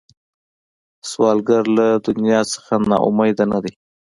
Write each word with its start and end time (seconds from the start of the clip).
سوالګر 1.09 1.63
له 1.77 1.87
دنیا 2.07 2.41
نه 2.69 2.77
نا 2.89 2.97
امیده 3.07 3.45
نه 3.51 3.59
دی 3.63 3.73